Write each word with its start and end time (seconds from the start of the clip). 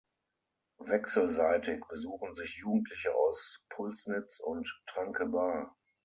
Wechselseitig 0.79 1.83
besuchen 1.87 2.33
sich 2.33 2.57
Jugendliche 2.57 3.13
aus 3.13 3.67
Pulsnitz 3.69 4.39
und 4.39 4.75
Tranquebar. 4.87 5.77